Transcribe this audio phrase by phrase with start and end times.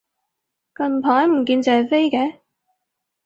[0.73, 2.39] 近排唔見謝飛嘅